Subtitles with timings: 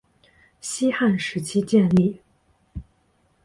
[0.59, 2.19] 西汉时期建立。